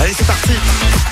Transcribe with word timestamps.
Allez, 0.00 0.14
c'est 0.16 0.26
parti. 0.26 0.52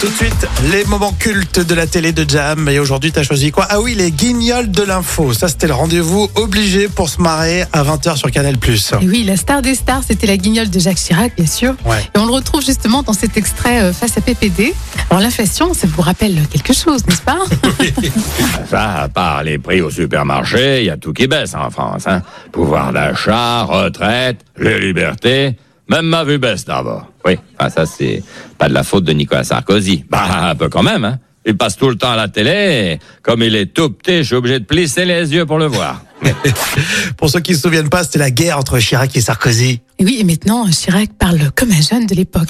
Tout 0.00 0.06
de 0.06 0.14
suite, 0.14 0.48
les 0.70 0.84
moments 0.86 1.12
cultes 1.12 1.60
de 1.60 1.74
la 1.74 1.86
télé 1.86 2.12
de 2.12 2.24
Jam. 2.26 2.70
Et 2.70 2.78
aujourd'hui, 2.78 3.12
t'as 3.12 3.22
choisi 3.22 3.50
quoi? 3.50 3.66
Ah 3.68 3.80
oui, 3.80 3.94
les 3.94 4.10
guignols 4.10 4.70
de 4.70 4.82
l'info. 4.82 5.34
Ça, 5.34 5.48
c'était 5.48 5.66
le 5.66 5.74
rendez-vous 5.74 6.30
obligé 6.36 6.88
pour 6.88 7.10
se 7.10 7.20
marrer 7.20 7.64
à 7.74 7.82
20h 7.82 8.16
sur 8.16 8.30
Canal+. 8.30 8.54
Et 8.54 9.06
oui, 9.06 9.24
la 9.24 9.36
star 9.36 9.60
des 9.60 9.74
stars, 9.74 10.04
c'était 10.06 10.26
la 10.26 10.38
guignole 10.38 10.70
de 10.70 10.78
Jacques 10.78 10.96
Chirac, 10.96 11.36
bien 11.36 11.46
sûr. 11.46 11.74
Ouais. 11.84 11.98
Et 12.14 12.18
on 12.18 12.24
le 12.24 12.32
retrouve 12.32 12.64
justement 12.64 13.02
dans 13.02 13.12
cet 13.12 13.36
extrait 13.36 13.82
euh, 13.82 13.92
face 13.92 14.16
à 14.16 14.22
PPD. 14.22 14.72
Alors 15.10 15.22
l'inflation, 15.22 15.74
ça 15.74 15.86
vous 15.86 16.00
rappelle 16.00 16.38
quelque 16.48 16.72
chose, 16.72 17.06
n'est-ce 17.06 17.20
pas? 17.20 17.40
Ça, 18.70 19.02
à 19.02 19.08
part 19.10 19.42
les 19.42 19.58
prix 19.58 19.82
au 19.82 19.90
supermarché, 19.90 20.80
il 20.80 20.86
y 20.86 20.90
a 20.90 20.96
tout 20.96 21.12
qui 21.12 21.26
baisse 21.26 21.54
en 21.54 21.68
France. 21.68 22.04
Hein. 22.06 22.22
Pouvoir 22.52 22.94
d'achat, 22.94 23.64
retraite, 23.64 24.38
les 24.58 24.78
libertés, 24.80 25.58
même 25.90 26.06
ma 26.06 26.24
vue 26.24 26.38
baisse 26.38 26.64
d'abord. 26.64 27.06
Oui, 27.28 27.36
ah, 27.58 27.68
ça 27.68 27.84
c'est 27.84 28.22
pas 28.56 28.68
de 28.68 28.74
la 28.74 28.82
faute 28.82 29.04
de 29.04 29.12
Nicolas 29.12 29.44
Sarkozy. 29.44 30.04
Bah, 30.10 30.48
un 30.48 30.54
peu 30.54 30.68
quand 30.70 30.82
même, 30.82 31.04
hein. 31.04 31.18
Il 31.44 31.56
passe 31.56 31.76
tout 31.76 31.88
le 31.88 31.96
temps 31.96 32.10
à 32.10 32.16
la 32.16 32.28
télé, 32.28 32.50
et 32.50 32.98
comme 33.22 33.42
il 33.42 33.54
est 33.54 33.66
tout 33.66 33.90
petit, 33.90 34.18
je 34.18 34.22
suis 34.22 34.34
obligé 34.34 34.58
de 34.60 34.64
plisser 34.64 35.04
les 35.04 35.32
yeux 35.32 35.46
pour 35.46 35.58
le 35.58 35.66
voir. 35.66 36.02
Pour 37.16 37.30
ceux 37.30 37.40
qui 37.40 37.54
se 37.54 37.60
souviennent 37.60 37.88
pas, 37.88 38.02
c'était 38.02 38.18
la 38.18 38.30
guerre 38.30 38.58
entre 38.58 38.78
Chirac 38.80 39.16
et 39.16 39.20
Sarkozy. 39.20 39.80
Oui, 40.00 40.16
et 40.20 40.24
maintenant, 40.24 40.66
Chirac 40.68 41.10
parle 41.18 41.50
comme 41.54 41.70
un 41.70 41.80
jeune 41.80 42.06
de 42.06 42.14
l'époque. 42.14 42.48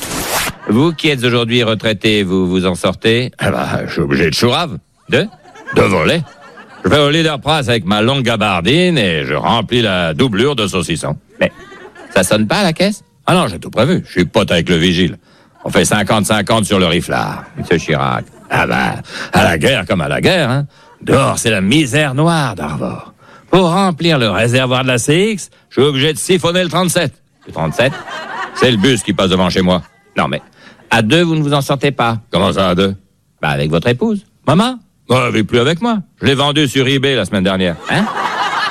Vous 0.69 0.93
qui 0.93 1.09
êtes 1.11 1.23
aujourd'hui 1.23 1.63
retraité, 1.63 2.23
vous 2.23 2.49
vous 2.49 2.67
en 2.67 2.75
sortez? 2.75 3.31
Ah 3.39 3.51
bah, 3.51 3.69
je 3.87 3.93
suis 3.93 4.01
obligé 4.01 4.31
de 4.31 4.35
chourave. 4.35 4.79
De 5.11 5.27
De 5.77 5.83
voler. 5.83 6.23
Je 6.85 6.89
vais 6.89 6.99
au 6.99 7.11
leader 7.11 7.41
price 7.41 7.69
avec 7.69 7.85
ma 7.85 8.01
longue 8.01 8.23
gabardine 8.23 8.97
et 8.97 9.25
je 9.25 9.35
remplis 9.35 9.83
la 9.83 10.15
doublure 10.15 10.57
de 10.57 10.67
saucisson. 10.67 11.17
Mais 11.41 11.53
ça 12.15 12.23
sonne 12.23 12.47
pas 12.47 12.61
à 12.61 12.63
la 12.65 12.73
caisse? 12.73 13.03
Ah 13.31 13.35
non, 13.35 13.47
j'ai 13.47 13.59
tout 13.59 13.69
prévu. 13.69 14.03
Je 14.07 14.11
suis 14.11 14.25
pote 14.25 14.51
avec 14.51 14.71
le 14.71 14.77
vigile. 14.77 15.19
On 15.63 15.69
fait 15.69 15.83
50-50 15.83 16.65
sur 16.65 16.79
le 16.79 16.87
riflard, 16.87 17.45
Monsieur 17.59 17.77
Chirac. 17.77 18.25
Ah 18.49 18.67
bah, 18.67 18.95
à 19.35 19.45
la 19.45 19.59
guerre 19.59 19.85
comme 19.87 20.01
à 20.01 20.09
la 20.09 20.23
guerre, 20.23 20.49
hein. 20.49 20.67
Dehors, 21.03 21.39
c'est 21.39 21.51
la 21.51 21.61
misère 21.61 22.15
noire 22.15 22.55
d'Arvor. 22.55 23.13
Pour 23.51 23.71
remplir 23.71 24.19
le 24.19 24.31
réservoir 24.31 24.83
de 24.83 24.89
la 24.89 24.97
CX, 24.97 25.51
je 25.69 25.75
suis 25.79 25.83
obligé 25.83 26.15
de 26.15 26.19
siphonner 26.19 26.63
le 26.63 26.71
37. 26.71 27.13
Le 27.47 27.53
37 27.53 27.93
C'est 28.55 28.71
le 28.71 28.79
bus 28.79 29.03
qui 29.03 29.13
passe 29.13 29.29
devant 29.29 29.51
chez 29.51 29.61
moi. 29.61 29.83
Non 30.17 30.27
mais, 30.27 30.41
à 30.91 31.03
deux, 31.03 31.21
vous 31.23 31.35
ne 31.35 31.43
vous 31.43 31.53
en 31.53 31.61
sortez 31.61 31.91
pas. 31.91 32.17
Comment 32.33 32.55
ça, 32.55 32.71
à 32.71 32.75
deux? 32.75 32.97
Bah, 33.43 33.51
avec 33.51 33.71
votre 33.71 33.89
épouse. 33.89 34.25
Maman? 34.47 34.79
Bah, 35.07 35.25
elle 35.27 35.35
vit 35.35 35.43
plus 35.45 35.59
avec 35.59 35.83
moi. 35.83 35.99
Je 36.23 36.25
l'ai 36.25 36.35
vendu 36.35 36.67
sur 36.67 36.89
eBay 36.89 37.15
la 37.15 37.27
semaine 37.27 37.45
dernière. 37.45 37.77
Hein? 37.91 38.07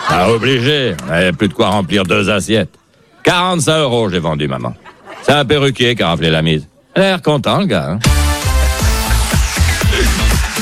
Pas 0.09 0.31
obligé. 0.31 0.95
On 1.03 1.11
n'avait 1.11 1.31
plus 1.31 1.47
de 1.47 1.53
quoi 1.53 1.69
remplir 1.69 2.05
deux 2.05 2.31
assiettes. 2.31 2.73
45 3.27 3.79
euros, 3.79 4.09
j'ai 4.09 4.19
vendu, 4.19 4.47
maman. 4.47 4.73
C'est 5.21 5.33
un 5.33 5.43
perruquier 5.43 5.95
qui 5.95 6.01
a 6.03 6.07
raflé 6.07 6.29
la 6.29 6.41
mise. 6.41 6.65
L'air 6.95 7.21
content, 7.21 7.59
le 7.59 7.65
gars. 7.65 7.89
hein. 7.91 7.99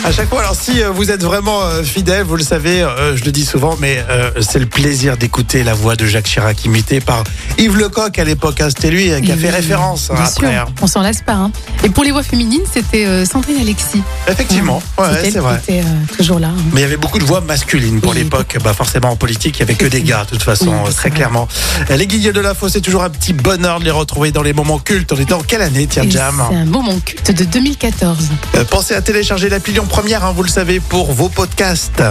À 0.06 0.12
chaque 0.12 0.30
fois, 0.30 0.42
alors 0.42 0.56
si 0.56 0.84
euh, 0.84 0.92
vous 0.92 1.10
êtes 1.10 1.24
vraiment 1.24 1.64
euh, 1.64 1.82
fidèle, 1.82 2.22
vous 2.24 2.36
le 2.36 2.44
savez, 2.44 2.84
euh, 2.84 3.18
je 3.18 3.26
le 3.26 3.32
dis 3.32 3.44
souvent, 3.44 3.76
mais 3.80 4.06
c'est 4.40 4.60
le 4.60 4.68
plaisir 4.68 5.18
d'écouter 5.18 5.64
la 5.64 5.74
voix 5.74 5.96
de 5.96 6.06
Jacques 6.06 6.26
Chirac 6.26 6.64
imitée 6.64 7.00
par 7.02 7.24
Yves 7.58 7.76
Lecoq 7.78 8.20
à 8.20 8.24
l'époque. 8.24 8.62
hein. 8.62 8.68
C'était 8.70 8.92
lui 8.92 9.10
qui 9.24 9.32
a 9.32 9.36
fait 9.38 9.50
référence 9.50 10.10
hein, 10.12 10.16
bien 10.16 10.24
après. 10.26 10.52
sûr, 10.54 10.62
hein. 10.62 10.66
on 10.82 10.88
s'en 10.88 11.02
lasse 11.02 11.22
pas. 11.24 11.34
hein. 11.34 11.52
Et 11.84 11.90
pour 11.90 12.04
les 12.04 12.12
voix 12.12 12.22
féminines, 12.22 12.62
c'était 12.72 13.26
Sandrine 13.26 13.58
Alexis. 13.60 14.04
Effectivement, 14.28 14.82
ouais, 15.00 15.08
C'est 15.24 15.40
vrai. 15.40 15.58
était 15.58 15.80
euh, 15.80 16.16
toujours 16.16 16.38
là. 16.40 16.50
hein. 16.50 16.62
Mais 16.72 16.82
il 16.82 16.84
y 16.84 16.86
avait 16.88 16.98
beaucoup 16.98 17.18
de 17.20 17.24
voix 17.26 17.42
masculines 17.42 18.00
pour 18.00 18.12
Oui. 18.12 18.18
l'époque. 18.20 18.58
Bah 18.64 18.74
forcément 18.74 19.10
en 19.10 19.16
politique, 19.16 19.58
il 19.58 19.60
y 19.62 19.64
avait 19.64 19.74
que 19.76 19.88
des 19.88 20.04
gars 20.04 20.26
de 20.26 20.30
toute 20.30 20.44
façon, 20.44 20.68
Oui, 20.86 20.94
très 20.94 21.10
vrai. 21.10 21.18
clairement. 21.18 21.48
Les 21.90 22.06
guignols 22.06 22.34
de 22.34 22.42
l'info, 22.42 22.70
c'est 22.70 22.82
toujours 22.82 23.04
un 23.04 23.10
petit 23.10 23.34
bonheur 23.34 23.80
de 23.80 23.86
les 23.86 23.92
retrouver 23.92 24.32
dans 24.32 24.44
les 24.44 24.54
moments 24.54 24.78
cultes. 24.80 25.12
On 25.14 25.18
est 25.18 25.28
dans 25.30 25.42
quelle 25.42 25.64
année, 25.64 25.88
tiens, 25.90 26.04
Jam 26.08 26.44
C'est 26.52 26.56
un 26.58 26.66
moment 26.66 27.00
culte 27.04 27.32
de 27.32 27.44
2014. 27.44 28.18
Euh, 28.56 28.64
Pensez 28.70 28.94
à 28.94 29.02
télécharger 29.02 29.50
l'appli 29.50 29.74
Lyon 29.74 29.86
Première, 29.96 30.26
hein, 30.26 30.34
vous 30.34 30.44
le 30.44 30.50
savez, 30.50 30.82
pour 30.82 31.14
vos 31.14 31.30
podcasts. 31.30 32.04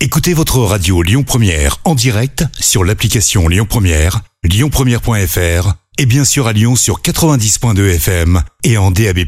Écoutez 0.00 0.32
votre 0.32 0.60
radio 0.60 1.02
Lyon 1.02 1.22
Première 1.22 1.76
en 1.84 1.94
direct 1.94 2.46
sur 2.58 2.82
l'application 2.82 3.46
Lyon 3.46 3.66
Première, 3.68 4.22
lyonpremière.fr 4.42 5.74
et 5.98 6.06
bien 6.06 6.24
sûr 6.24 6.46
à 6.46 6.54
Lyon 6.54 6.76
sur 6.76 7.02
90.2 7.02 7.96
FM 7.96 8.42
et 8.62 8.78
en 8.78 8.90
DAB+. 8.90 9.18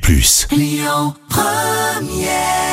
Lyon 0.57 1.15
Première 1.29 2.66